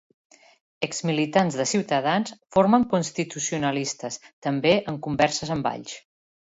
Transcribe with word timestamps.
Exmilitants 0.87 1.57
de 1.59 1.67
Ciutadans 1.73 2.33
formen 2.57 2.89
Constitucionalistes, 2.97 4.21
també 4.49 4.77
en 4.93 5.03
converses 5.09 5.55
amb 5.59 5.71
Valls. 5.71 5.97